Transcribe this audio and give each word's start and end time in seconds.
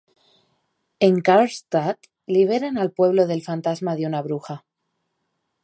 En 1.07 1.19
Karlstadt 1.27 2.07
liberan 2.37 2.79
al 2.85 2.91
pueblo 3.01 3.27
del 3.33 3.43
fantasma 3.51 3.95
de 4.01 4.07
una 4.13 4.23
bruja. 4.31 4.61